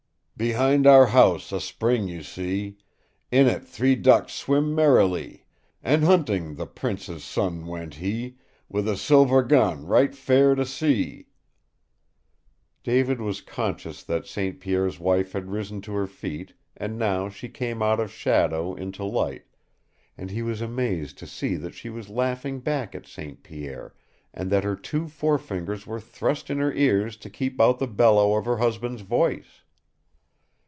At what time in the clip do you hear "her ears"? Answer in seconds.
26.57-27.15